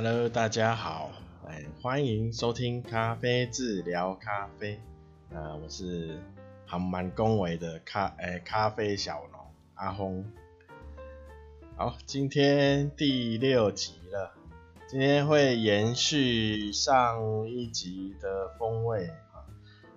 [0.00, 1.10] Hello，大家好，
[1.48, 4.78] 哎，欢迎收听咖啡治疗咖啡。
[5.30, 6.20] 呃，我是
[6.64, 9.40] 还蛮恭维的咖，哎，咖啡小农
[9.74, 10.24] 阿轰。
[11.74, 14.34] 好，今天第六集了，
[14.86, 19.42] 今天会延续上一集的风味啊，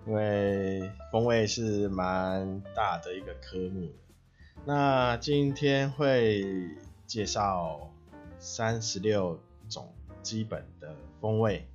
[0.04, 3.88] 因为风味是蛮大的一个科目。
[4.64, 6.44] 那今天会
[7.06, 7.92] 介绍
[8.40, 9.38] 三十六
[10.22, 11.66] 基本的风味，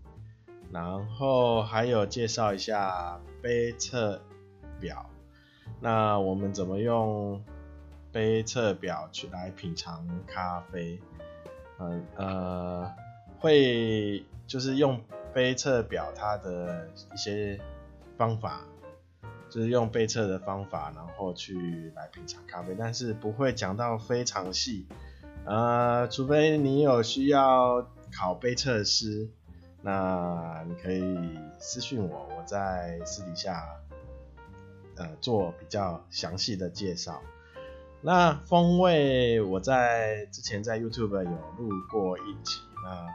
[0.71, 4.21] 然后还有介绍一下杯测
[4.79, 5.09] 表。
[5.79, 7.43] 那我们怎么用
[8.11, 10.99] 杯测表去来品尝咖啡？
[11.79, 12.91] 嗯呃，
[13.39, 14.99] 会就是用
[15.33, 17.59] 杯测表它的一些
[18.17, 18.61] 方法，
[19.49, 24.87] 就是用杯测的方法，然后去来品尝咖啡，但是不会讲到非常细。
[25.45, 27.87] 呃，除非你有需要
[28.17, 29.29] 考杯测师，
[29.83, 33.63] 那你可以私讯我，我在私底下
[34.95, 37.21] 呃做比较详细的介绍。
[38.01, 43.07] 那风味我在之前在 YouTube 有录过一集，那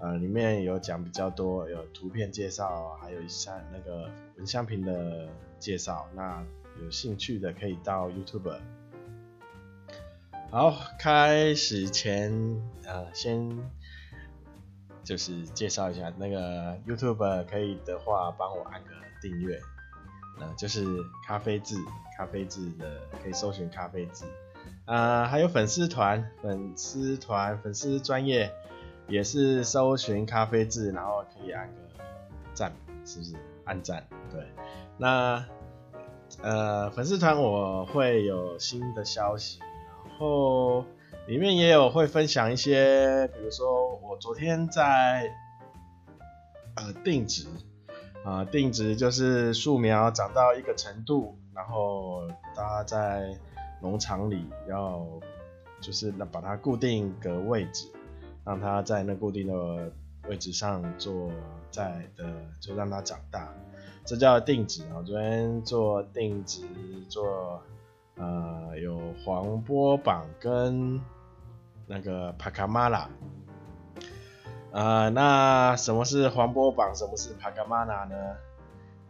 [0.00, 5.28] 呃里面有讲比较多，有图片介绍，还有像那个闻香瓶的
[5.60, 6.08] 介绍。
[6.14, 6.44] 那
[6.82, 8.58] 有兴趣的可以到 YouTube。
[10.50, 12.32] 好，开始前，
[12.84, 13.48] 呃，先
[15.04, 19.60] 就是介绍一下那个 YouTube，可以的话帮我按个订阅，
[20.40, 20.84] 呃，就是
[21.26, 21.76] 咖啡志，
[22.16, 24.24] 咖啡志的可以搜寻咖啡志，
[24.84, 28.52] 啊、还有粉丝团，粉丝团，粉丝专业
[29.08, 31.74] 也是搜寻咖啡志，然后可以按个
[32.54, 32.72] 赞，
[33.04, 33.34] 是不是？
[33.64, 34.44] 按赞，对，
[34.98, 35.44] 那
[36.42, 39.60] 呃，粉丝团我会有新的消息。
[40.04, 40.84] 然后
[41.26, 45.32] 里面也有会分享一些，比如说我昨天在
[46.74, 47.46] 呃定植
[48.22, 53.34] 啊、定植就是树苗长到一个程度，然后大家在
[53.80, 55.02] 农场里要
[55.80, 57.90] 就是把它固定个位置，
[58.44, 59.90] 让它在那固定的
[60.28, 61.30] 位置上做
[61.70, 62.30] 在的，
[62.60, 63.48] 就让它长大，
[64.04, 64.96] 这叫定植啊。
[64.98, 66.60] 我昨天做定植
[67.08, 67.62] 做。
[68.16, 71.00] 呃，有黄波榜跟
[71.86, 73.08] 那个帕卡马拉。
[74.72, 76.94] 呃，那什么是黄波榜？
[76.94, 78.16] 什么是帕卡马拉呢？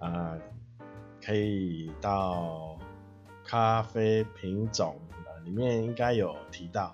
[0.01, 0.39] 呃，
[1.25, 2.77] 可以到
[3.45, 4.97] 咖啡品种
[5.45, 6.93] 里面应该有提到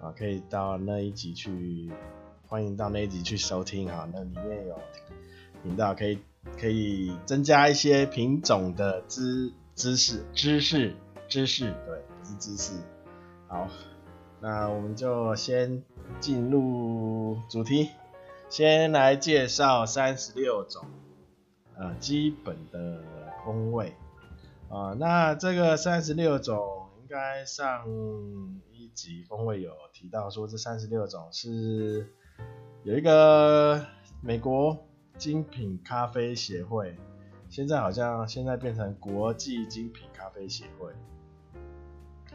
[0.00, 1.90] 啊、可以到那一集去，
[2.46, 4.78] 欢迎到那一集去收听哈，那里面有
[5.64, 6.20] 频道可以
[6.56, 10.94] 可以增加一些品种的知知识知识。
[11.28, 12.72] 知识，对，不是知识。
[13.48, 13.68] 好，
[14.40, 15.82] 那我们就先
[16.20, 17.90] 进入主题，
[18.48, 20.84] 先来介绍三十六种
[21.76, 23.02] 呃基本的
[23.44, 23.94] 风味
[24.68, 24.94] 啊、呃。
[24.94, 27.84] 那这个三十六种，应该上
[28.72, 32.06] 一集风味有提到说，这三十六种是
[32.84, 33.84] 有一个
[34.22, 36.96] 美国精品咖啡协会，
[37.48, 40.92] 现在好像现在变成国际精品咖啡协会。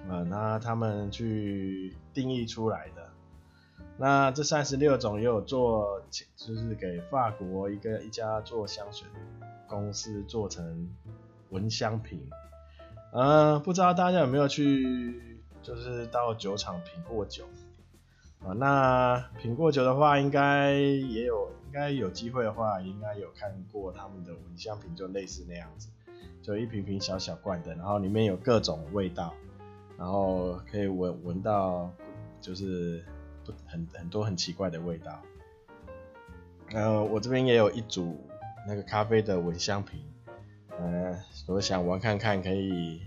[0.10, 3.10] 呃，那他们去定义出来的，
[3.98, 6.02] 那这三十六种也有做，
[6.36, 9.08] 就是给法国一个一家做香水
[9.66, 10.90] 公司做成
[11.52, 12.30] 闻香瓶。
[13.14, 17.46] 呃，不知道大家有没有去，就是到酒厂品过酒
[18.44, 18.52] 啊？
[18.58, 25.88] 那品过酒的话，应该也有，应该有机会的话，应该有看过他们的闻香瓶，就类似那样子，
[26.42, 29.34] 就一瓶瓶小小罐的，然后里面有各种味道。
[29.98, 31.92] 然后可以闻闻到，
[32.42, 33.04] 就是
[33.66, 35.22] 很很多很奇怪的味道。
[36.74, 38.20] 呃，我这边也有一组
[38.68, 40.04] 那个咖啡的闻香瓶，
[40.78, 41.16] 呃，
[41.48, 43.02] 我想玩看看，可以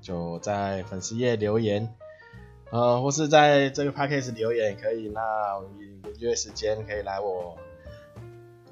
[0.00, 1.94] 就在粉丝页留言，
[2.70, 5.08] 呃，或是在这个 podcast 留言也可以。
[5.10, 7.58] 那我们约时间可以来我，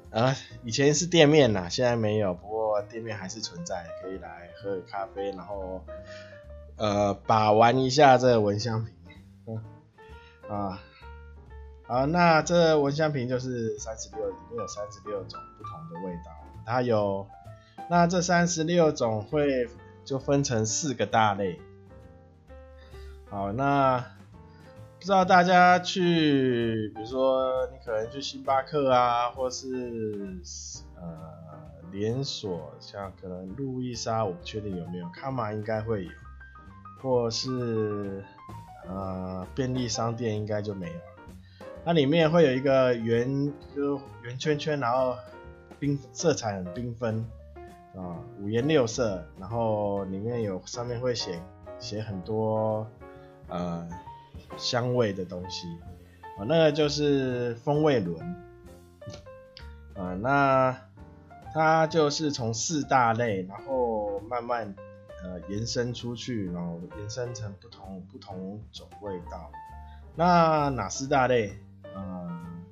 [0.09, 5.85] 呃，以前是店面呐，现在没有，不过店面还是存在，可以来喝咖啡，然后。
[6.77, 8.93] 呃，把玩一下这个闻香瓶，
[9.45, 9.63] 嗯，
[10.49, 10.79] 啊，
[11.83, 16.31] 好，那这蚊香瓶就是三十六，里面有三十六种不同的味道，
[16.65, 17.27] 它有，
[17.89, 19.69] 那这三十六种会
[20.03, 21.59] 就分成四个大类，
[23.29, 23.99] 好，那
[24.97, 30.39] 不知道大家去，比如说你可能去星巴克啊，或是
[30.95, 31.03] 呃
[31.91, 36.11] 连锁，像可能路易莎，我不确定有没有，卡玛应该会有。
[37.01, 38.23] 或是
[38.87, 41.01] 呃便利商店应该就没有了。
[41.83, 45.15] 它里面会有一个圆，就圆圈圈，然后
[45.79, 47.25] 缤色彩很缤纷
[47.95, 51.39] 啊，五颜六色，然后里面有上面会写
[51.79, 52.85] 写很多
[53.47, 53.87] 呃
[54.57, 55.67] 香味的东西
[56.37, 58.19] 啊，那个就是风味轮
[59.95, 60.77] 啊，那
[61.51, 64.75] 它就是从四大类，然后慢慢
[65.23, 69.51] 呃延伸出去，然后延伸成不同不同种味道。
[70.15, 71.57] 那哪四大类？
[71.95, 72.63] 嗯，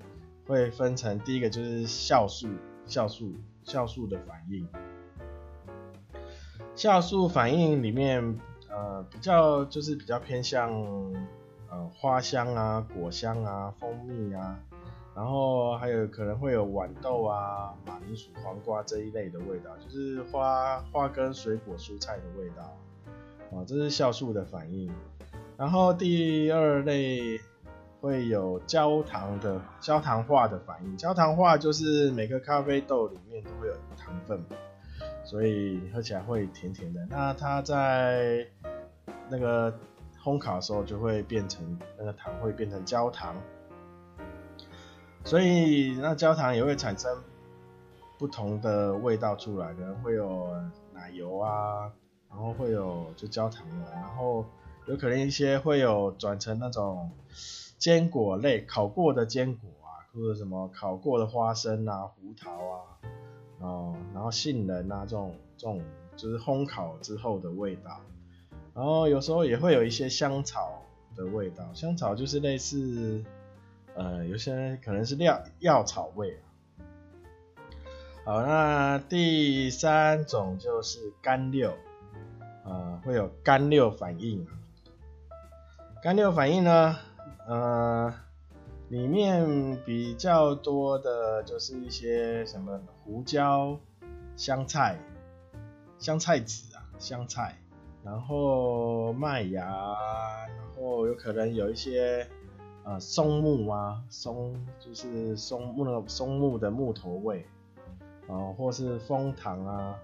[0.48, 2.48] 会分成第一个就是酵素，
[2.88, 3.34] 酵素，
[3.66, 4.68] 酵素的反应。
[6.76, 10.72] 酵素反应里面，呃，比较就是比较偏向
[11.70, 14.60] 呃花香啊、果香啊、蜂蜜啊，
[15.20, 22.64] 然后还有可能会有豌豆啊、马铃薯、黄瓜这一类的味道，就是花花跟水果蔬菜的味道。
[23.52, 24.90] 啊，这是酵素的反应。
[25.58, 27.38] 然后第二类。
[28.02, 34.42] 会有焦糖的焦糖化的反应，焦糖化就是每个咖啡豆里面都会有糖分，
[35.26, 37.06] 所以喝起来会甜甜的。
[37.10, 38.48] 那它在
[39.28, 39.78] 那个
[40.24, 43.36] 烘烤的时候就会变成那个糖会变成焦糖，
[45.24, 47.22] 所以那焦糖也会产生
[48.18, 50.50] 不同的味道出来，可能会有
[50.94, 51.92] 奶油啊，
[52.30, 54.46] 然后会有就焦糖的，然后
[54.88, 57.12] 有可能一些会有转成那种。
[57.78, 63.00] 坚果类烤过的坚果啊，或者什么烤过的花生啊、胡桃啊，
[63.60, 65.82] 哦，然后杏仁啊这种这种
[66.18, 68.02] 就是烘烤之后的味道，
[68.76, 70.82] 然后有时候也会有一些香草
[71.16, 73.24] 的味道，香草就是类似，
[73.96, 76.44] 呃，有些可能是料药草味啊。
[78.26, 81.74] 好，那第三种就是干六，
[82.64, 84.46] 呃，会有干六反应，
[86.04, 86.96] 干六反应呢？
[87.48, 88.14] 呃，
[88.90, 93.80] 里面比较多的就是一些什么胡椒、
[94.36, 95.00] 香菜、
[95.98, 97.58] 香菜籽啊，香菜，
[98.04, 102.28] 然后麦芽，然后有可能有一些
[102.84, 107.46] 呃松木啊，松就是松木那个松木的木头味，
[108.28, 109.96] 啊、呃，或是枫糖啊，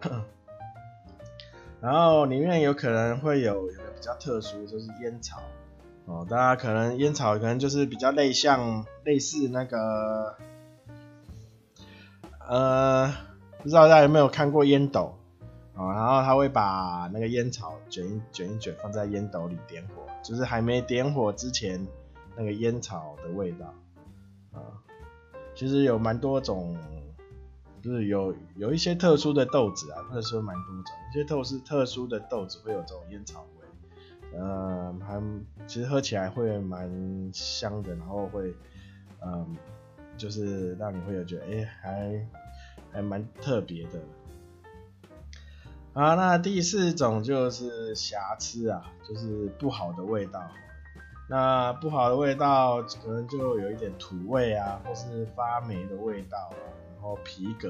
[1.80, 5.40] 然后里面有可能会有一个比较特殊，就是烟草。
[6.06, 10.36] 哦，大家可能烟草可能就是比较类像类似那个，
[12.48, 13.12] 呃，
[13.58, 15.17] 不知道大家有没有看过烟斗、
[15.78, 15.92] 哦？
[15.92, 21.86] 然后他会把那个烟草卷一卷一卷放在烟斗里点火，就是还没点火之前
[22.36, 23.72] 那个烟草的味道
[24.52, 24.60] 啊、
[25.54, 26.76] 其实有蛮多种，
[27.80, 34.38] 就是有有一些特殊的豆子啊，特殊蛮多种，一些特殊特殊的豆子会有这种烟草味。
[34.38, 35.22] 呃，还
[35.66, 38.52] 其实喝起来会蛮香的，然后会，
[39.24, 39.56] 嗯、
[40.16, 42.26] 就是让你会有觉得，哎，还
[42.92, 44.00] 还蛮特别的。
[45.98, 50.40] 啊，那第四种就是瑕疵啊，就是不好的味道。
[51.28, 56.50] 那不好的味道可能就有一点土味啊，或是发霉的味道，
[56.94, 57.68] 然后皮革，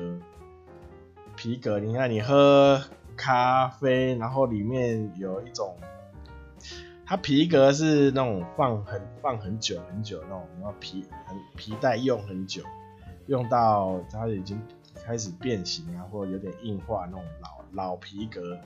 [1.37, 2.79] 皮革，你看你喝
[3.17, 5.75] 咖啡，然后里面有一种。
[7.07, 12.63] 它皮革是那种放很放很久很久那种，然后皮很皮带用很久，
[13.27, 14.61] 用到它已经
[15.03, 18.59] 开始变形啊，或者有点硬化那种老老皮革，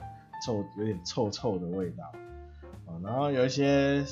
[0.45, 2.03] 臭有点臭臭的味道。
[3.03, 4.05] 然后有一些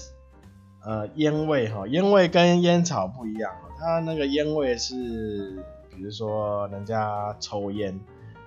[0.83, 5.63] 呃烟味哈，烟味跟烟草不一样，它那个烟味是
[5.95, 7.99] 比如说人家抽烟，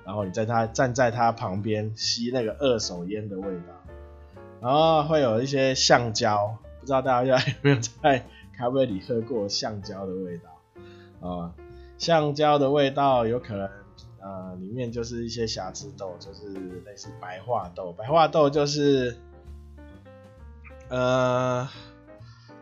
[0.04, 3.74] 然后你在他站在他旁边吸那个二手烟的味道。
[4.60, 8.24] 然后会有一些橡胶，不知道大家有没有在
[8.56, 11.54] 咖啡里喝过橡胶的味道啊、
[11.98, 13.68] 橡胶的味道有可能
[14.24, 16.48] 呃里面就是一些瑕疵豆，就是
[16.86, 17.92] 类似白化豆。
[17.92, 19.18] 白化豆就是
[20.88, 21.68] 呃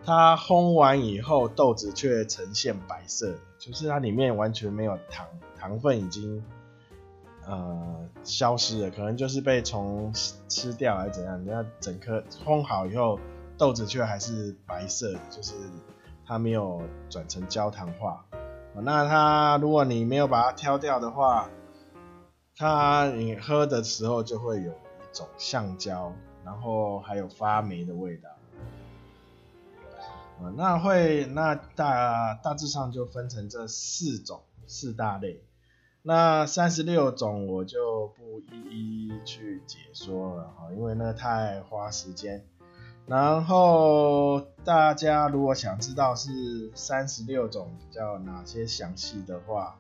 [0.05, 5.27] 它烘完以后豆子却呈现白色，就是它里面完全没有糖，
[5.57, 6.43] 糖分已经。
[7.45, 10.13] 呃，消失了，可能就是被虫
[10.47, 11.45] 吃掉还是怎样？
[11.45, 13.19] 你要整颗烘好以后，
[13.59, 15.55] 豆子却还是白色的，就是
[16.25, 18.25] 它没有转成焦糖化。
[18.75, 21.51] 那它如果你没有把它挑掉的话，
[22.57, 26.13] 它你喝的时候就会有一种橡胶，
[26.45, 28.31] 然后还有发霉的味道。
[30.57, 35.45] 那会那大大致上就分成这四种四大类。
[36.03, 42.45] 那三十六种我就不一一去解说了哈，因为那太花时间。
[43.07, 49.77] 然后大家如果想知道是三十六种比较哪些详细的话，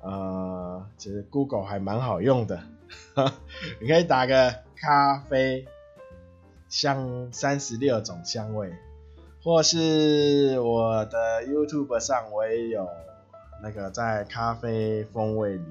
[0.00, 2.62] 呃，其实 Google 还蛮好用的，
[3.80, 5.66] 你可以打个咖啡
[6.68, 8.74] 香三十六种香味，
[9.42, 12.88] 或是我的 YouTube 上我也有
[13.62, 15.64] 那个在咖啡风味里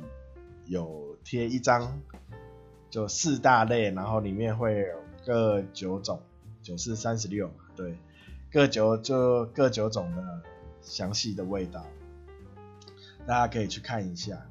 [0.68, 2.00] 有贴一张，
[2.90, 6.22] 就四大类，然后里面会有各九种。
[6.64, 7.98] 九四三十六，对，
[8.52, 10.42] 各九就各九种的
[10.82, 11.86] 详细的味道，
[13.28, 14.48] 大家可以去看一下。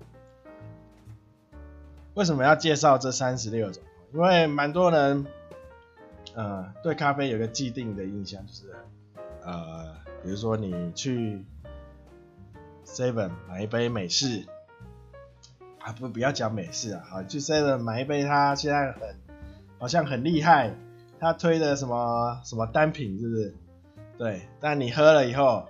[2.14, 3.82] 为什么要介绍这三十六种？
[4.12, 5.26] 因为蛮多人，
[6.34, 8.74] 呃，对咖啡有个既定的印象，就是，
[9.42, 11.42] 呃，比如说你去
[12.84, 14.44] Seven 买一杯美式，
[15.78, 19.16] 啊不，不要讲美式啊，好，去 Seven 买一杯，它现在很，
[19.78, 20.74] 好像很厉害。
[21.22, 23.54] 他推的什么什么单品是不是？
[24.18, 25.68] 对，但你喝了以后，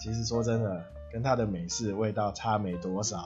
[0.00, 3.24] 其实说真的，跟它的美式味道差没多少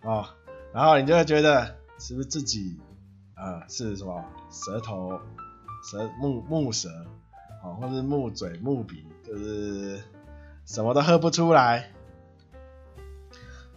[0.00, 0.26] 哦。
[0.72, 2.80] 然后你就会觉得是不是自己
[3.36, 5.20] 呃是什么舌头
[5.84, 6.88] 舌木木舌
[7.62, 10.02] 哦，或是木嘴木鼻，就是
[10.64, 11.90] 什么都喝不出来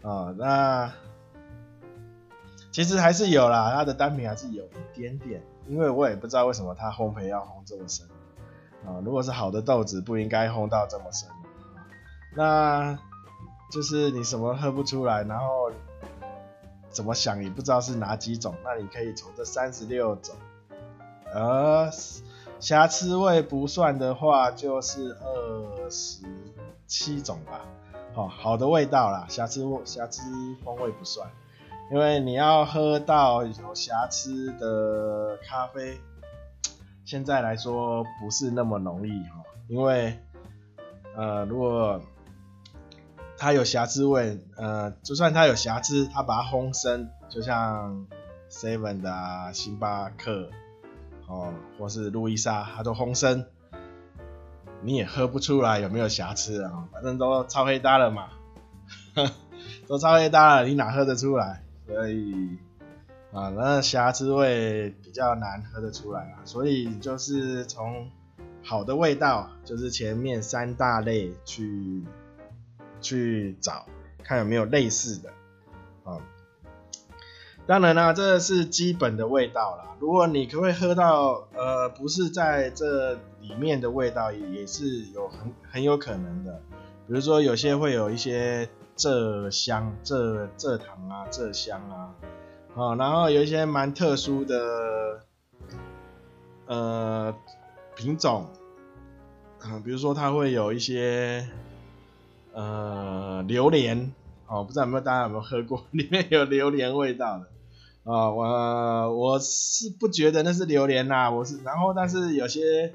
[0.02, 0.34] 哦。
[0.38, 0.94] 那
[2.72, 5.44] 其实还是有啦，它的单品还是有一点点。
[5.68, 8.08] 因为我也不知道为什么它烘焙要烘这么深。
[8.84, 11.30] 啊，如果是好的豆子不应该烘到这么深，
[12.36, 12.98] 那
[13.72, 15.72] 就是你什么喝不出来，然后
[16.90, 20.36] 怎么想也不知道是哪几种，那你可以从这三十六种，
[21.32, 21.92] 呃，
[22.60, 26.24] 瑕疵味不算的话就是二十
[26.88, 27.62] 七种吧，
[28.16, 30.24] 好，好的味道啦，瑕疵味瑕疵
[30.66, 31.30] 风味不算。
[31.92, 36.00] 因为你要喝到有瑕疵的咖啡，
[37.04, 39.44] 现在来说不是那么容易哈。
[39.68, 40.18] 因为，
[41.18, 42.00] 呃，如果
[43.38, 48.08] 它有瑕疵味，呃，就算它有瑕疵，它把它烘深，就像
[48.50, 50.50] Seven 的啊、星巴克，
[51.28, 53.48] 哦，或是路易莎，它都烘深，
[54.82, 56.88] 你也喝不出来有没有瑕疵啊。
[56.94, 58.30] 反正都超黑搭了嘛，
[59.90, 61.66] 都超黑搭了，你哪喝得出来？
[61.94, 62.58] 所以
[63.34, 68.10] 啊，那瑕疵味比较难喝得出来啊，所以就是从
[68.64, 72.04] 好的味道，就是前面三大类去
[73.02, 73.86] 去找，
[74.24, 75.30] 看有没有类似的
[76.06, 76.18] 啊。
[77.68, 79.98] 当然啦，这是基本的味道啦。
[80.00, 86.62] 如果你可不可以喝到呃，不是在这里面的味道，也是有很很有可能的。
[87.06, 88.70] 比如说有些会有一些。
[89.02, 92.14] 蔗香、蔗蔗糖啊，蔗香啊，
[92.76, 95.26] 哦，然后有一些蛮特殊的
[96.68, 97.36] 呃
[97.96, 98.46] 品种，
[99.66, 101.48] 嗯、比如说它会有一些
[102.54, 104.14] 呃榴莲，
[104.46, 107.48] 哦，不知道有没有大家有没有喝过， 里面有榴莲味道的，
[108.12, 112.94] 啊、我我是不觉得那是榴莲呐，我是，然后但是有些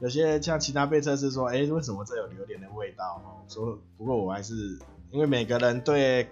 [0.00, 3.22] 有些像其他被测试说，哎，为什么这有榴莲的味道？
[3.24, 4.78] 哦，说不过我还是。
[5.10, 6.28] 因为每个人对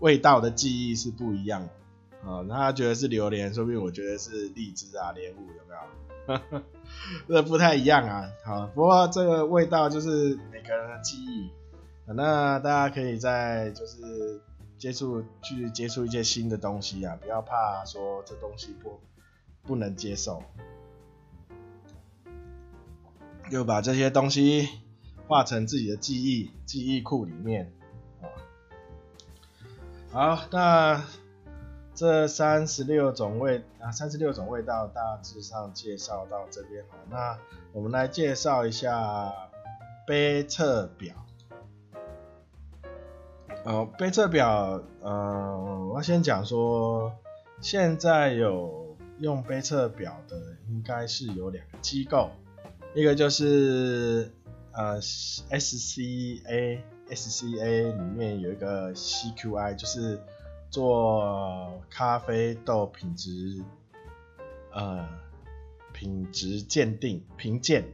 [0.00, 6.62] 味道的记忆是不一样的，啊，那他觉得是榴莲，说不定我觉得是荔枝啊、莲雾，有没有？
[7.28, 11.50] 这不太一样啊，好，不过这个味道就是每个人的记忆。
[12.06, 14.40] 啊，那大家可以在就是
[14.78, 19.00] 接触去接触一些新的东西啊，不要怕说这东西不
[19.62, 20.42] 不能接受，
[23.50, 24.68] 就把这些东西
[25.26, 27.72] 化成自己的记忆记忆库里面。
[30.10, 31.04] 好，那
[31.94, 37.38] 这三十六种味啊，三十六种味道大致上介绍到这边好，那
[37.72, 39.32] 我们来介绍一下
[40.06, 41.14] 杯测表。
[43.64, 47.12] 呃，杯测表，呃，我先讲说，
[47.60, 50.36] 现在有用杯测表的，
[50.68, 52.30] 应该是有两个机构，
[52.94, 54.30] 一个就是
[54.76, 56.80] 呃 SCA。
[57.08, 60.20] SCA 里面有一个 CQI，就是
[60.70, 63.62] 做咖啡豆品质
[64.72, 65.08] 呃
[65.92, 67.84] 品质鉴定评鉴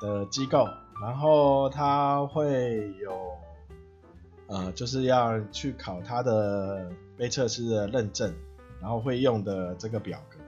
[0.00, 0.66] 的机构，
[1.00, 3.16] 然后它会有
[4.48, 8.34] 呃就是要去考它的杯测试的认证，
[8.80, 10.38] 然后会用的这个表格。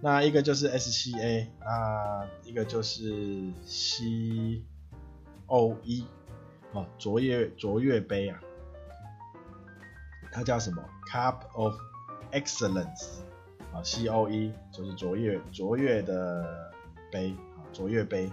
[0.00, 4.62] 那一个就是 SCA，那一个就是 C
[5.48, 6.06] O E，。
[6.72, 8.38] 哦，卓越卓越杯啊，
[10.30, 11.74] 它叫什么？Cup of
[12.30, 13.20] Excellence
[13.72, 16.70] 啊，COE 就是卓越卓越的
[17.10, 18.30] 杯啊，卓越杯。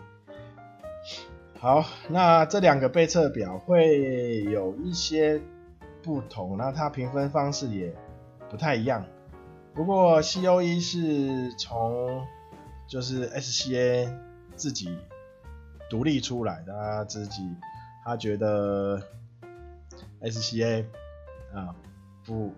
[1.58, 5.42] 好，那这两个杯测表会有一些
[6.04, 7.96] 不同，那它评分方式也
[8.50, 9.06] 不太一样。
[9.74, 12.28] 不过 COE 是从
[12.86, 14.14] 就是 SCA
[14.56, 14.98] 自己
[15.96, 17.56] 独立出来的，他自己
[18.04, 19.02] 他觉得
[20.20, 20.84] SCA
[21.54, 21.74] 啊
[22.26, 22.52] 不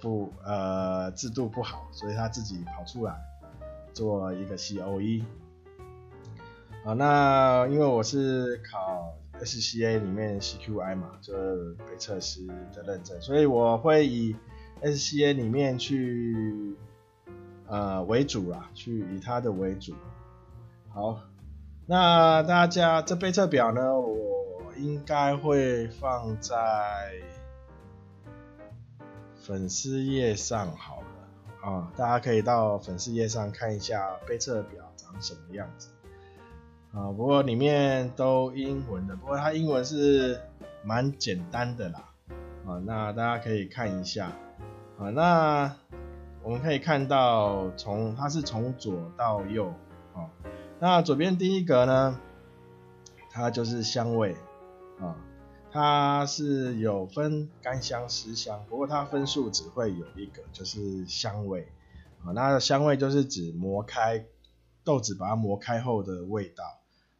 [0.00, 3.16] 不呃制度不好，所以他自己跑出来
[3.94, 5.22] 做一个 COE。
[6.84, 14.34] 好，那因为我是考 SCA 里面 CQI 嘛，就是杯测师的认证，所以我会以
[14.82, 16.74] SCA 里面去
[17.68, 19.94] 呃为主啦，去以他的为主。
[20.88, 21.20] 好，
[21.90, 26.54] 那大家这杯测表呢，我应该会放在
[29.34, 35.88] 粉丝页上好了啊，大家可以到粉丝页上看一下杯测表长什么样子。
[36.92, 40.38] 啊，不过里面都英文的，不过它英文是
[40.84, 42.04] 蛮简单的啦。
[42.66, 44.30] 啊，那大家可以看一下。
[44.98, 45.74] 啊，那
[46.42, 49.72] 我们可以看到从，从它是从左到右。
[50.14, 50.28] 啊，
[50.80, 52.20] 那左边第一格呢，
[53.30, 54.36] 它就是香味。
[55.00, 55.16] 啊，
[55.70, 61.68] 它是有分干香、湿香，不过它分数只会有一个，就是香味。
[62.24, 64.24] 啊，那香味就是指磨开
[64.84, 66.64] 豆子，把它磨开后的味道。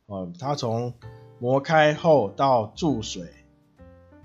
[0.07, 0.95] 哦，它从
[1.39, 3.29] 磨开后到注水，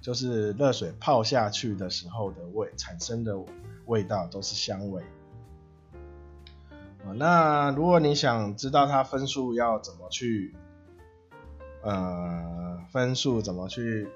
[0.02, 3.38] 就是热水泡下去的时候的味产生的
[3.86, 5.04] 味道都是香味。
[7.06, 10.56] 啊，那如果你想知道它分数要怎么去，
[11.82, 14.10] 呃，分数怎么去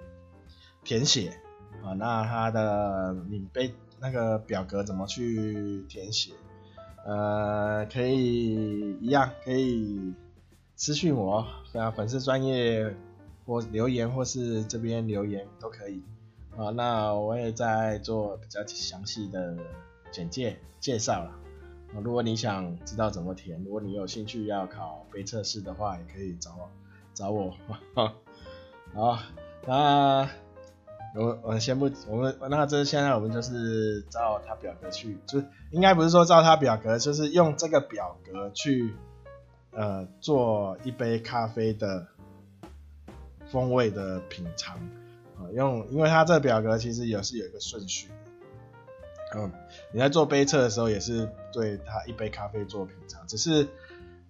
[0.84, 1.40] 填写
[1.84, 1.94] 啊？
[1.94, 6.32] 那它的你杯那个表格怎么去填写？
[7.06, 10.14] 呃，可以一样可以。
[10.80, 12.96] 私信我，啊，粉丝专业
[13.48, 16.04] 或留言，或是这边留言都可以，
[16.56, 19.58] 啊，那我也在做比较详细的
[20.12, 21.37] 简介介绍了，
[21.94, 26.70] 啊，如果你想知道怎么填，如果你有兴趣要考杯测试的话，也可以找我
[27.14, 27.56] 找我，
[28.94, 29.20] 好，
[29.66, 30.30] 那
[31.16, 38.94] 我我先不，我们那这现在我们就是照他表格去，就应该不是说照他表格，就是用这个表格去。
[39.70, 42.08] 呃，做一杯咖啡的
[43.46, 44.76] 风味的品尝，
[45.38, 48.10] 啊、用，因为它这表格其实也是有一个顺序，
[49.38, 49.52] 嗯，
[49.92, 53.68] 你在做杯测的时候也是对它一杯咖啡做品尝，只是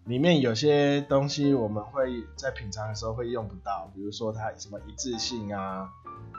[0.04, 5.90] 里面有些东西我们会在品尝的时候会用不到，比如说它什么一致性啊、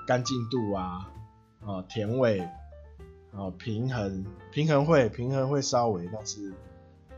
[0.06, 1.10] 干净度啊、
[1.64, 2.40] 啊、甜味
[3.32, 6.52] 啊、平衡，平衡会平衡会稍微，但是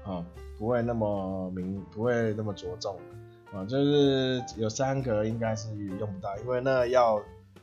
[0.05, 0.25] 啊。
[0.59, 2.95] 不会那么明，不会那么着重
[3.51, 7.19] 啊，就是有三个应该是用不到，因为那要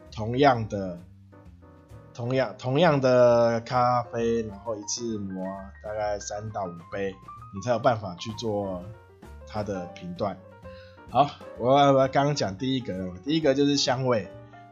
[0.09, 0.97] 同样的、
[2.17, 5.45] 同样同样的咖啡，然后一次磨
[5.83, 7.15] 大概三到五杯，
[7.53, 8.83] 你才有办法去做
[9.45, 10.35] 它的评断。
[11.11, 14.27] 好，我我刚刚讲第一个，第一个就是香味。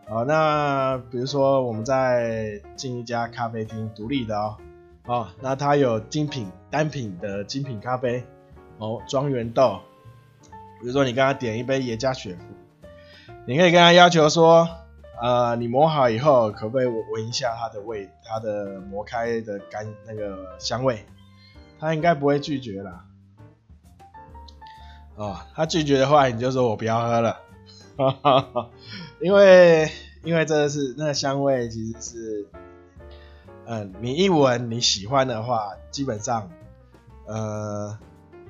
[0.10, 4.58] 好，那比如说我们在进一家咖啡厅，独立的哦。
[5.05, 8.23] 哦，那它有精品单品的精品咖啡
[8.79, 9.81] 哦，庄园豆。
[10.81, 14.67] 比如说你跟他点一杯耶加雪菲，你可以跟他要求说，
[15.25, 21.03] 呃，你磨好以后可不可以闻一下它的味，它的磨开的干那个香味？
[21.79, 23.05] 他应该不会拒绝啦。
[25.15, 27.39] 哦，他拒绝的话，你就说我不要喝了，
[27.97, 28.69] 哈哈哈，
[29.19, 29.89] 因为
[30.23, 32.47] 因为这是那个香味其实是。
[33.65, 36.51] 嗯，你一闻你喜欢的话，基本上，
[37.25, 37.97] 呃，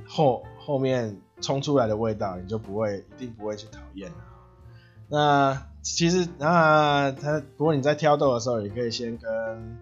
[0.05, 4.17] 后后面冲出来的味道，你就不会一定不会去讨厌了。
[5.07, 9.77] 那其实那他，不过你在挑豆的时候，也可以先跟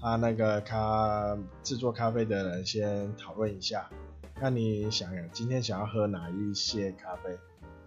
[0.00, 3.90] 他那个咖制作咖啡的人先讨论一下，
[4.36, 7.36] 看你想今天想要喝哪一些咖啡，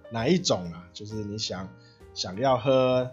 [0.09, 0.83] 哪一种啊？
[0.91, 1.67] 就是你想
[2.13, 3.09] 想要喝。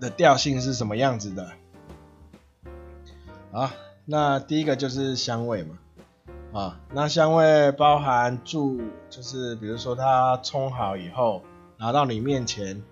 [0.00, 1.52] 的调性是什么样子的？
[3.52, 3.74] 啊，
[4.06, 5.78] 那第一个就是香味嘛，
[6.58, 11.42] 啊，那香味包含注，就是比如说它冲好以后
[11.80, 12.82] 拿到你面前，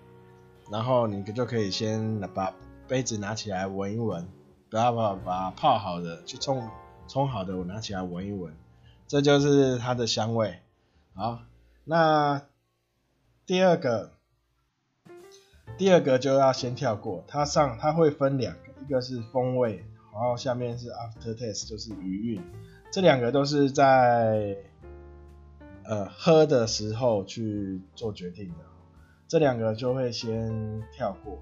[0.71, 2.55] 然后你就可以先把
[2.87, 4.27] 杯子拿起来闻一闻，
[4.69, 6.67] 不要把把泡好的去冲
[7.07, 8.51] 冲好的我拿起来闻一闻，
[9.07, 10.59] 这就是它的香味。
[11.13, 11.39] 好，
[11.85, 12.41] 那
[13.45, 14.11] 第二个。
[15.77, 22.43] 第二个就要先跳过，它上它会分两个，一个是风味，然后下面是 after taste，就是余韵。
[22.91, 24.57] 这两个都是在
[25.83, 28.55] 呃喝的时候去做决定的，
[29.29, 31.39] 这两个就会先跳过。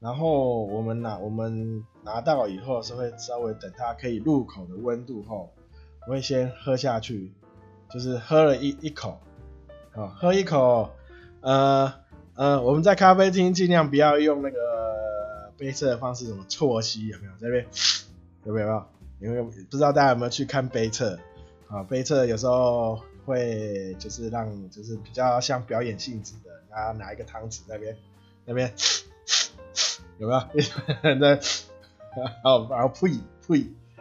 [0.00, 5.52] 然后我们拿我们拿到以后是会稍微等它可以入口的温度后，
[6.06, 7.32] 我会先喝下去，
[7.90, 9.20] 就是喝了一一口，
[9.94, 10.90] 啊，喝一口，
[11.42, 11.92] 呃
[12.34, 17.32] 呃，我们在咖啡厅尽量不要用那个杯测的方式，什么啜吸有没有？
[17.38, 17.66] 这边
[18.44, 18.84] 有没有？
[19.20, 21.18] 因为不知道大家有没有去看杯测
[21.68, 21.82] 啊？
[21.82, 27.96] 杯测有时候会就是让就是比较像表演性质的，啊拿一个汤匙那边
[28.44, 28.72] 那边。
[30.18, 30.40] 有没有？
[31.20, 31.36] 那
[32.42, 33.08] 好，然后呸
[33.46, 33.58] 呸，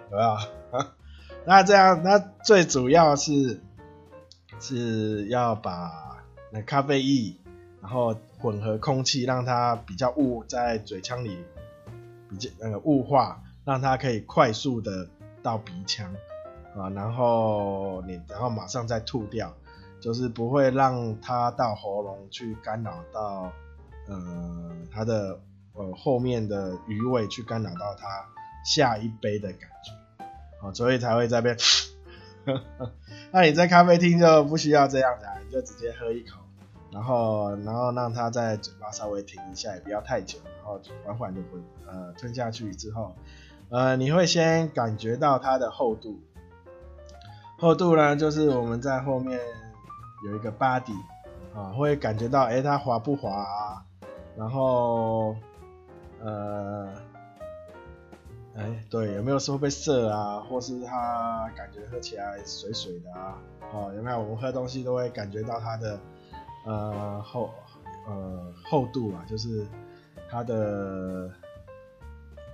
[0.09, 0.37] 有没有？
[1.45, 3.59] 那这样，那最主要是
[4.61, 7.35] 是要把那咖啡液，
[7.81, 11.37] 然后混合空气，让它比较雾在嘴腔里
[12.29, 15.09] 比较那个雾化，让它可以快速的
[15.43, 16.15] 到鼻腔
[16.77, 19.53] 啊，然后你然后马上再吐掉，
[19.99, 23.51] 就是不会让它到喉咙去干扰到
[24.07, 25.39] 呃它的。
[25.77, 28.25] 呃，后面的余味去干扰到它
[28.63, 30.25] 下一杯的感觉，
[30.61, 31.57] 好，所以才会在这边。
[33.31, 36.39] 那你在咖啡厅就不需要这样子啊，你就直接喝一口，
[36.93, 43.13] 然后然后让它在嘴巴稍微停一下，也不要太久，然后缓缓的吞呃吞下去之后，
[43.67, 46.21] 呃，你会先感觉到它的厚度，
[47.59, 49.41] 厚度呢就是我们在后面
[50.23, 50.97] 有一个 body
[51.53, 53.85] 啊，会感觉到哎、它滑不滑啊，
[54.37, 55.35] 然后。
[56.21, 56.89] 呃，
[58.55, 63.37] 哎、对，有没有说被涩啊，或是它感觉喝起来水水的啊？
[63.71, 64.19] 哦，有没有？
[64.19, 65.99] 我们喝东西都会感觉到它的
[66.65, 67.51] 呃厚
[68.07, 69.67] 呃厚度啊，就是
[70.31, 71.29] 它的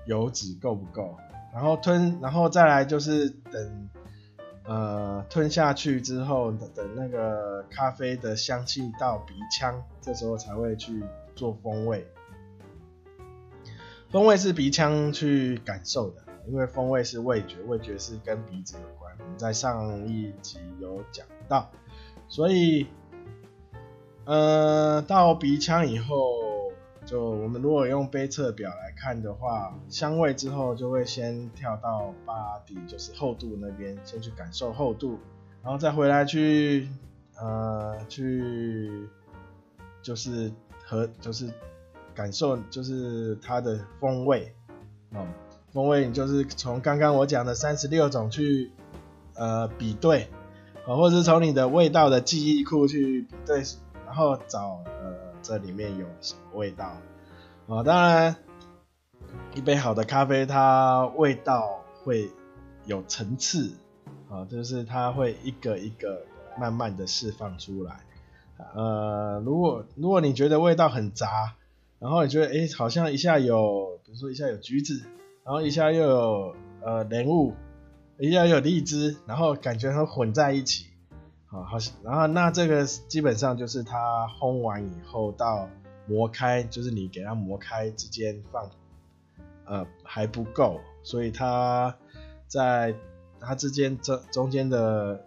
[0.06, 1.15] 油脂够不够？
[1.54, 3.89] 然后吞，然后再来就是等
[4.71, 11.03] 呃吞下去之后，等那个咖啡的香气到鼻腔，这时候才会去
[11.36, 12.07] 做风味。
[14.10, 19.13] 风味是鼻腔去感受的，因为风味是味觉，味觉是跟鼻子有关。
[19.19, 21.69] 我们在上一集有讲到，
[22.29, 22.88] 所以，
[24.23, 26.15] 呃，到鼻腔以后，
[27.12, 35.19] 就我们如果用杯测表来看的话，香味之后就会先跳到巴底，就是厚度那边，先去感受厚度，
[35.62, 36.88] 然后再回来去，
[37.38, 39.10] 呃，去，
[40.02, 40.52] 就是
[40.86, 41.52] 和就是。
[42.13, 44.54] 感受就是它的风味，
[45.13, 45.26] 哦，
[45.71, 48.69] 风味你就是从刚刚我讲的三十六种去
[49.34, 50.28] 呃比对，
[50.86, 53.63] 啊，或者是从你的味道的记忆库去比对，
[54.06, 56.97] 然后找呃这里面有什么味道，
[57.67, 58.36] 啊，当然
[59.56, 62.30] 一杯好的咖啡它味道会
[62.86, 63.71] 有层次，
[64.30, 66.23] 啊，就是它会一个一个
[66.60, 67.99] 慢慢的释放出来，
[68.75, 71.56] 呃，如果如果你觉得味道很杂。
[72.01, 75.04] 然后你觉得，哎，好像一下有，比如说一下有橘子，
[75.43, 77.54] 然后一下又有呃莲雾，
[78.17, 80.88] 一下又有荔枝，然后感觉它混在一起，
[81.52, 85.68] 好，好，然后那这个基本上就是它烘完以后到
[86.08, 88.72] 磨开，就是你给它磨开之间放，
[89.66, 91.94] 呃还不够，所以它
[92.48, 92.96] 在
[93.40, 95.24] 它之间这中间的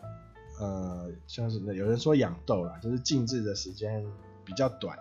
[0.59, 4.05] 呃像是有人说养豆啦，就是静置的时间
[4.45, 4.99] 比较短。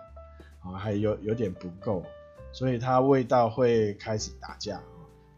[0.66, 2.02] 啊，还有有点不够，
[2.50, 4.80] 所以它味道会开始打架。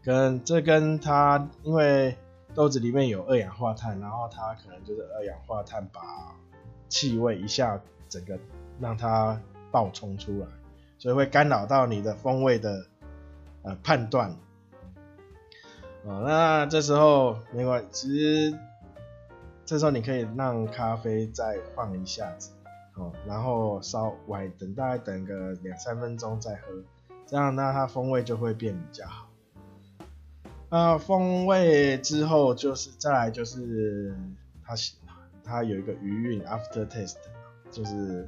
[0.01, 2.17] 跟这跟它，因为
[2.53, 6.01] 豆子里面有二氧化碳，然后它可能就是二氧化碳把
[6.89, 7.79] 气味一下
[8.09, 8.39] 整个
[8.79, 9.39] 让它
[9.71, 10.47] 爆冲出来，
[10.97, 12.85] 所以会干扰到你的风味的
[13.63, 14.31] 呃判断。
[16.07, 18.59] 啊，那这时候没关系，其实
[19.65, 22.51] 这时候你可以让咖啡再放一下子。
[22.95, 26.73] 哦，然后稍微等，大概等个两三分钟再喝，
[27.27, 29.26] 这样那它风味就会变比较好。
[30.69, 34.13] 那风味之后就是再来就是
[34.65, 34.73] 它
[35.43, 37.15] 它有一个余韵 after taste，
[37.71, 38.27] 就是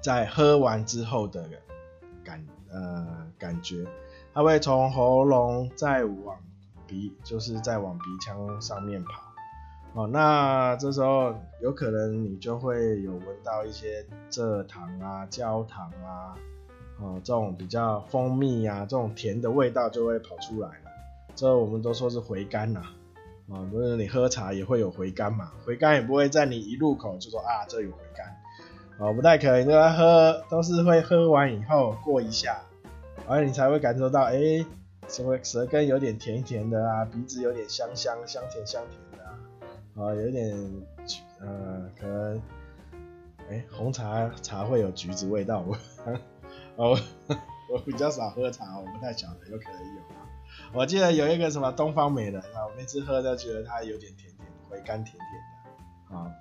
[0.00, 1.44] 在喝完之后的
[2.22, 3.84] 感呃感觉，
[4.32, 6.38] 它会从喉咙再往
[6.86, 9.22] 鼻，就是再往鼻腔上面跑。
[9.94, 16.36] 哦，那这时候有可能你就会有闻到一些蔗糖啊、焦糖啊，
[17.00, 20.81] 哦，这种比较蜂蜜啊，这种甜的味道就会跑出来。
[21.34, 22.80] 这我们都说是回甘呐，
[23.50, 28.36] 啊，不是你喝茶也会有回甘嘛，回甘也不会在你一入口就说啊，这有回甘，
[28.98, 32.60] 哦，不太可能，因为喝都是会喝完以后过一下，
[33.26, 34.64] 而你才会感受到，哎，
[35.08, 39.38] 什么舌根有点甜甜的啊，鼻子有点香香香甜香甜的啊。
[39.96, 40.56] 啊，有点
[41.06, 42.42] 橘呃，可能
[43.50, 45.76] 哎、红茶茶会有橘子味道，我
[46.76, 46.98] 哦，
[47.70, 50.21] 我比较少喝茶，我不太晓得，有可能有。
[50.74, 55.42] 我记得有一个什么东方美人啊，我每次喝都觉得它有点甜甜，回甘甜甜
[56.10, 56.32] 的啊。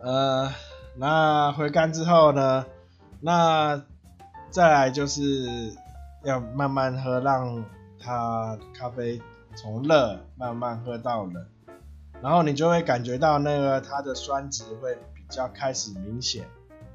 [0.00, 0.52] 呃，
[0.96, 2.66] 那回甘之后呢，
[3.20, 3.80] 那
[4.50, 5.72] 再来就是
[6.24, 7.64] 要慢慢喝，让
[8.00, 9.22] 它咖啡
[9.54, 11.46] 从热慢慢喝到冷，
[12.20, 16.44] 然后你就会感觉到那个它的酸值会比较开始明显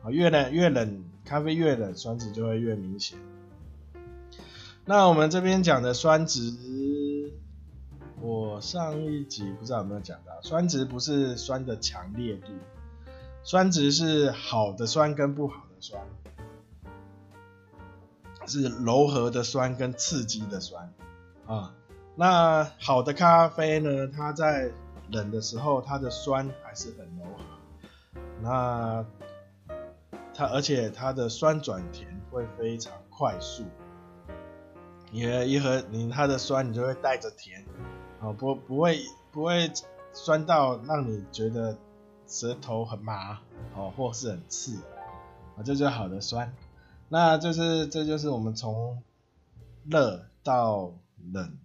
[0.04, 3.18] 啊，越冷越冷，咖啡越冷，酸值就会越明显。
[4.86, 6.52] 那我们这边讲的酸值，
[8.20, 12.52] 我上一集不知道有没有讲到，酸值不是酸的强烈度，
[13.44, 16.02] 酸值是好的酸跟不好的酸，
[18.46, 20.94] 是柔和的酸跟刺激的酸
[21.46, 21.74] 啊。
[22.16, 24.70] 那好的咖啡呢，它在
[25.10, 29.06] 冷的时候，它的酸还是很柔和，那
[30.34, 33.64] 它而且它的酸转甜会非常快速。
[35.14, 37.64] 你一喝你它的酸，你就会带着甜，
[38.20, 39.00] 哦不不会
[39.32, 39.72] 不会
[40.12, 41.78] 酸到让你觉得
[42.26, 43.40] 舌头很麻
[43.76, 44.76] 哦，或是很刺
[45.56, 46.52] 啊，这就好的酸。
[47.10, 49.04] 那就是这就是我们从
[49.86, 50.92] 热到
[51.32, 51.60] 冷，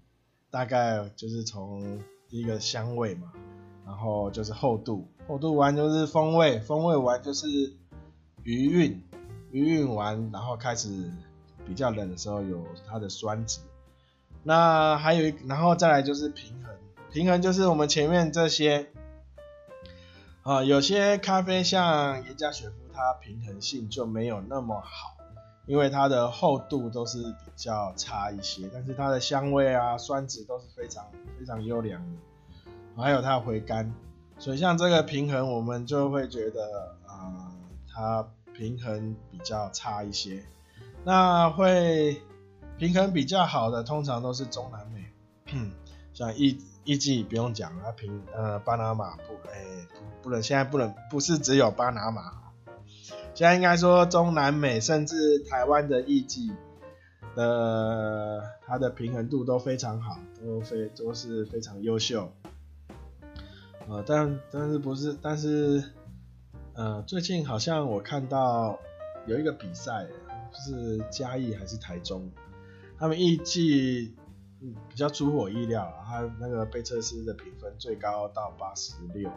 [0.50, 3.32] 大概就是从第一个香味嘛，
[3.87, 7.48] 然后就是厚度，厚度完就是风味，风味完就是
[8.42, 9.02] 余韵，
[9.52, 11.11] 余韵完然后开始。
[11.68, 13.61] 比较冷的时候有它的酸质，
[14.42, 16.74] 那还有一，然后再来就是平衡，
[17.12, 18.88] 平衡就是我们前面这些，
[20.42, 25.16] 啊，有些咖啡像严加雪夫，它平衡性就没有那么好，
[25.66, 31.04] 因为它的厚度都是比较差一些，但是它的香味啊、酸质都是非常
[31.38, 32.18] 非常优良的，
[32.96, 33.92] 还有它的回甘，
[34.38, 37.52] 所以像这个平衡，我们就会觉得啊、呃，
[37.92, 40.42] 它平衡比较差一些。
[41.08, 42.20] 那会
[42.76, 45.10] 平衡比较好的，通常都是中南美，
[46.12, 49.88] 像艺艺妓不用讲了，平呃巴拿马不哎、
[50.20, 52.30] 不能现在不能不是只有巴拿马，
[53.32, 56.52] 现在应该说中南美甚至台湾的艺妓
[57.34, 62.30] 的它的平衡度都非常好，都非都是非常优秀，
[63.88, 65.82] 呃但但是不是但是
[66.74, 68.78] 呃最近好像我看到
[69.26, 70.06] 有一个比赛。
[70.52, 72.30] 是嘉义还是台中？
[72.98, 74.11] 他们艺妓
[74.88, 79.30] 比较出乎我意料，他那个杯测师的评分最高到八十六。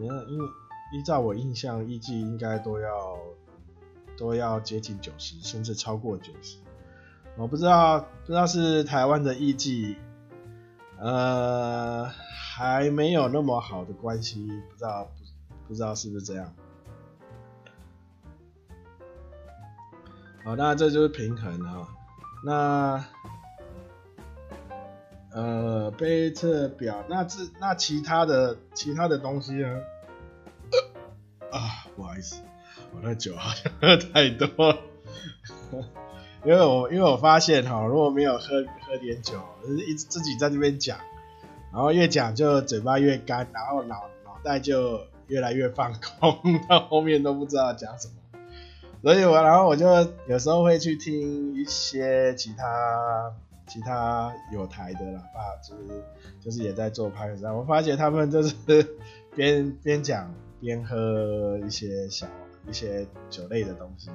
[0.00, 0.46] 因为
[0.94, 3.18] 依照我印象，艺妓应该都要
[4.16, 6.58] 都要接近九十，甚至超过九十。
[7.36, 9.96] 我不知道不知道是台湾的艺妓，
[10.98, 16.54] 呃，还没有那么好的关系，不知道不不知道是不是这样。
[20.44, 21.88] 好，那这就是平衡啊。
[22.44, 23.04] 那
[25.30, 29.80] 呃，杯测表，那这那其他的其他的东西呢？
[31.50, 32.42] 啊，不好意思，
[32.92, 34.78] 我那酒好像喝太多了，
[36.44, 39.40] 因为我因为我发现哈，如果没有喝喝点酒，
[39.88, 40.98] 一自己在这边讲，
[41.72, 46.36] 然后越讲就嘴巴越干，然后脑脑袋就越来越放空，
[46.68, 48.14] 到后面都不知道讲什么。
[49.02, 49.86] 所以我然后我就
[50.28, 53.32] 有时候会去听一些其他
[53.66, 56.04] 其他有台的喇叭，就是
[56.40, 58.54] 就是也在做拍摄，我发现他们就是
[59.34, 62.28] 边边讲边喝一些小
[62.68, 64.08] 一些酒类的东西，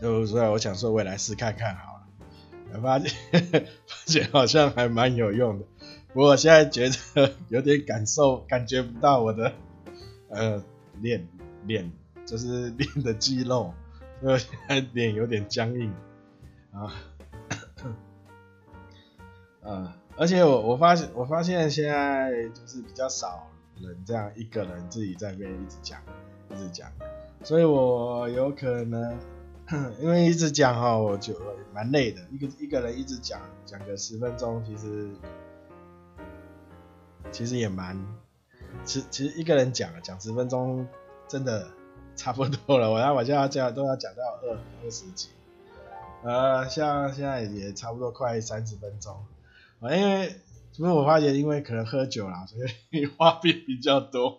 [0.00, 2.06] 就所以我想说我也来试看看好了，
[2.74, 3.10] 我发现
[3.86, 5.64] 发现好像还蛮有用的，
[6.12, 9.52] 不过我现在觉得 有点感受感觉不到我的
[10.28, 10.64] 呃
[11.00, 11.28] 脸
[11.66, 11.92] 脸。
[12.26, 13.72] 就是练的肌肉，
[14.20, 15.92] 所以现在脸有点僵硬
[16.72, 16.92] 啊。
[19.60, 23.48] 呃，而且我我发现我发现现在就是比较少
[23.80, 26.00] 人这样一个人自己在那边一直讲
[26.50, 26.90] 一直讲，
[27.42, 29.18] 所以我有可能
[30.00, 31.34] 因为一直讲哈，我就
[31.72, 35.10] 蛮累的，一个一个人一直讲讲个十分钟，其实
[37.32, 37.98] 其实也蛮，
[38.84, 40.86] 其其实一个人讲讲十分钟
[41.26, 41.68] 真的。
[42.16, 45.28] 差不多了，我要我现在这样都要讲到二二十集，
[46.22, 49.14] 呃，像现在也差不多快三十分钟，
[49.80, 50.36] 啊，因为，
[50.78, 52.58] 不是我发觉，因为可能喝酒啦，所
[52.90, 54.38] 以 话变比较多，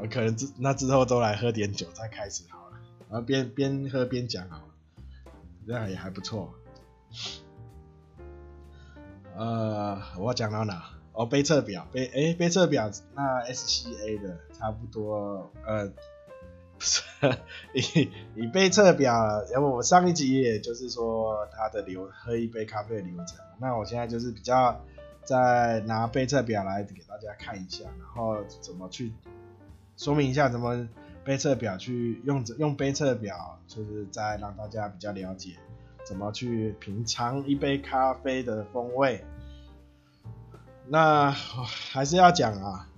[0.00, 2.78] 我可能之那之后都来喝点酒再开始好了，
[3.10, 4.74] 然后边边喝边讲好了，
[5.66, 6.54] 这样也还不错。
[9.36, 10.93] 呃，我讲到哪？
[11.14, 15.90] 哦，杯测表杯哎杯测表那 SCA 的差不多呃。
[16.76, 17.02] 不是
[17.72, 19.14] 以以杯测表，
[19.52, 24.84] 然后我上一集也就是说它的流喝一杯咖啡的流程，那我现在就是比较
[25.22, 29.12] 再拿杯测表来给大家看一下，然后怎么去
[29.96, 30.88] 说明一下怎么
[31.22, 35.50] 杯测表去用用杯测表，就是再让大家比较了解
[36.02, 39.24] 怎么去品尝一杯咖啡的风味。
[40.88, 42.88] 那还是要讲啊。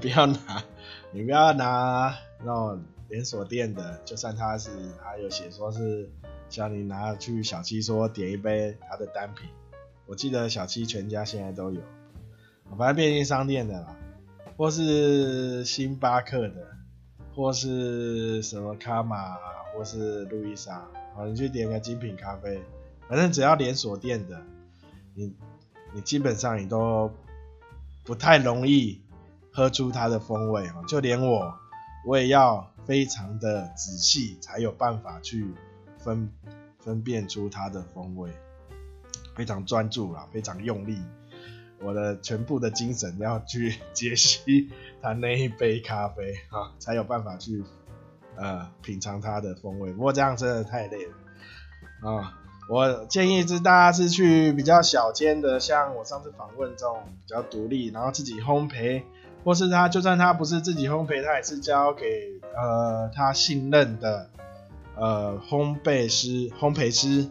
[0.00, 0.62] 不要拿，
[1.10, 4.70] 你不要拿那种连锁店的，就算他是
[5.02, 6.08] 还有写说是
[6.48, 9.48] 叫你拿去小七说点一杯他的单品，
[10.06, 11.80] 我记得小七全家现在都有，
[12.76, 13.96] 反正便利商店的啦，
[14.56, 16.76] 或是星巴克的，
[17.34, 19.36] 或是什么卡玛，
[19.74, 22.62] 或是路易莎，好，你去点个精品咖啡，
[23.08, 24.40] 反正只要连锁店的，
[25.20, 25.34] 你
[25.94, 27.12] 你基本上你都
[28.04, 29.00] 不太容易。
[29.52, 31.52] 喝出它的风味哦，就连我，
[32.06, 35.44] 我也要非常的仔细，才有办法去
[35.98, 36.30] 分
[36.78, 38.30] 分辨出它的风味，
[39.34, 41.02] 非常专注啦，非常用力，
[41.80, 44.70] 我的全部的精神要去 解析
[45.02, 47.64] 它那一杯咖啡啊，才有办法去
[48.36, 49.92] 呃品尝它的风味。
[49.92, 52.38] 不过这样真的太累了啊！
[52.70, 59.02] 我建议是大家是去比较小间的，像我上次访问这种比较独立，然后自己烘焙。
[59.42, 62.04] 或是他，就算他不是自己烘焙，他也是交给
[62.54, 64.28] 呃他信任的
[64.94, 67.26] 呃烘焙师、烘焙师，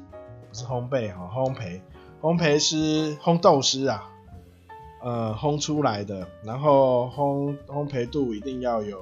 [0.50, 1.80] 不是烘焙哈，烘焙
[2.20, 4.10] 烘焙师、烘豆师啊，
[5.04, 9.00] 呃烘出来的，然后烘烘焙度一定要有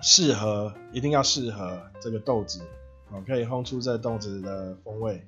[0.00, 2.62] 适合，一定要适合这个豆子，
[3.12, 5.26] 哦，可以烘出这豆子的风味，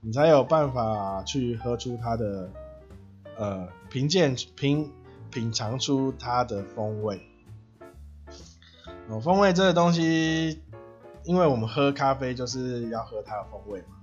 [0.00, 2.50] 你才有办法去喝出它的。
[3.36, 4.88] 呃，品鉴品
[5.28, 7.20] 品尝出它的风味。
[9.08, 10.62] 哦，风味这个东西，
[11.24, 13.96] 因为我们喝咖啡就是要喝它的风味嘛。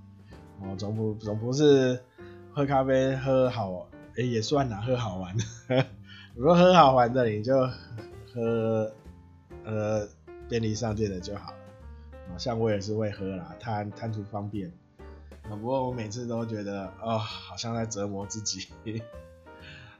[0.60, 1.98] 哦，总不总不是
[2.52, 5.44] 喝咖啡喝好，哎、也算啦，喝好玩的。
[6.36, 7.66] 如果喝好玩的，你就
[8.34, 8.92] 喝
[9.64, 10.06] 呃
[10.46, 11.54] 便利商店的就好
[12.32, 12.38] 了。
[12.38, 14.72] 像我也是会喝啦，贪贪图方便。
[15.48, 18.68] 啊不过我每次都觉得，哦，好像在折磨自己。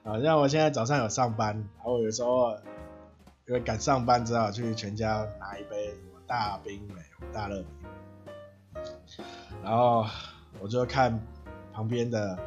[0.04, 2.52] 啊，像我现在早上有上班，然后有时候
[3.46, 5.94] 因为赶上班，只好去全家拿一杯
[6.26, 8.80] 大冰美、大乐美，
[9.62, 10.06] 然后
[10.60, 11.20] 我就看
[11.72, 12.38] 旁边的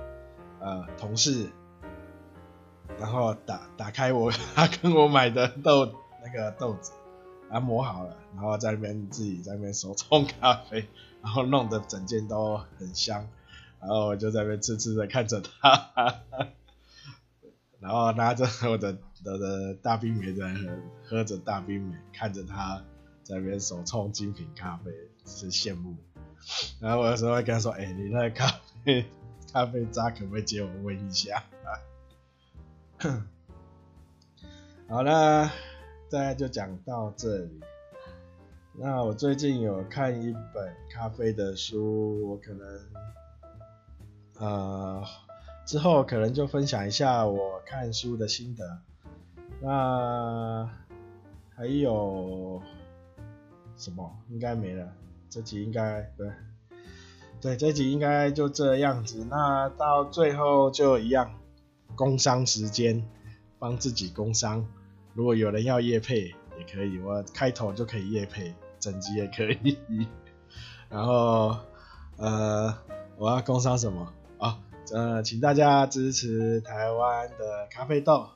[0.59, 1.49] 呃同事，
[2.97, 5.85] 然后打打开我他 跟我买的豆
[6.23, 6.93] 那个豆子，
[7.49, 10.87] 然后磨好了，然后在那边自己在那边手冲咖啡，
[11.21, 13.27] 然后弄得整间都很香，
[13.79, 16.21] 然后我就在那边痴痴的看着他。
[17.79, 20.69] 然后拿着我的我的大冰美在喝，
[21.03, 22.83] 喝着大冰美，看着他
[23.21, 24.91] 在那边手冲精品咖啡，
[25.25, 25.95] 是羡慕。
[26.79, 29.05] 然后我有时候会跟他说：“哎、你那个咖啡
[29.53, 31.43] 咖啡渣可不可以借我闻一下？”
[34.87, 35.51] 好了，
[36.09, 37.59] 大家就讲到这里。
[38.73, 42.79] 那我最近有看一本咖啡的书，我可能
[44.39, 45.03] 呃。
[45.65, 48.77] 之后可能就分享一下我看书的心得。
[49.59, 50.69] 那
[51.55, 52.61] 还有
[53.75, 54.15] 什么？
[54.29, 54.93] 应该没了。
[55.27, 56.31] 这集应该对，
[57.41, 59.25] 对，这集应该就这样子。
[59.27, 61.33] 那到最后就一样，
[61.95, 63.03] 工商时间，
[63.57, 64.67] 帮自己工商。
[65.15, 69.77] 如果有人要夜配也可以，我开头就可以夜配，整集也可以。
[70.89, 71.55] 然后
[72.17, 72.77] 呃，
[73.17, 74.59] 我要工商什么啊？
[74.93, 78.27] 呃，请大家支持台湾的咖啡豆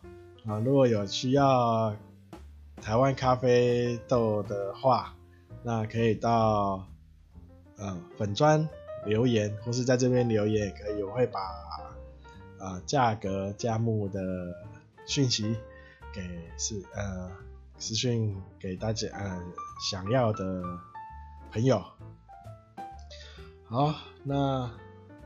[0.46, 0.58] 啊！
[0.64, 1.94] 如果有需要
[2.82, 5.14] 台湾咖啡豆的话，
[5.64, 6.88] 那可以到
[7.78, 8.68] 呃粉砖
[9.06, 11.40] 留言，或是在这边留言也可以，我会把
[12.58, 14.22] 呃价格价目的
[15.06, 15.58] 讯息
[16.20, 17.32] 给是呃
[17.78, 19.42] 私讯给大家呃
[19.90, 20.64] 想要的
[21.52, 21.84] 朋友。
[23.66, 23.94] 好，
[24.24, 24.70] 那。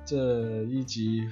[0.06, 1.30] 这一集，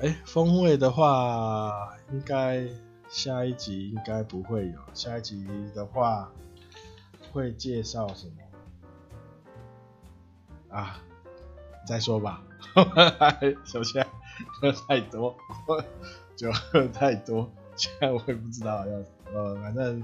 [0.00, 2.66] 哎，风味的话，应该
[3.08, 4.74] 下一集应该不会有。
[4.92, 6.32] 下一集的话，
[7.30, 8.26] 会介绍什
[10.70, 10.76] 么？
[10.76, 11.00] 啊，
[11.86, 12.42] 再说吧。
[13.64, 14.04] 首先
[14.60, 15.36] 喝太多，
[16.34, 18.98] 酒喝太多，现在我也不知道要，
[19.34, 20.02] 呃，反正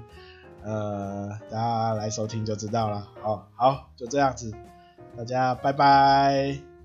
[0.63, 3.07] 呃，大家来收听就知道了。
[3.23, 4.53] 好，好，就这样子，
[5.17, 6.76] 大家拜拜。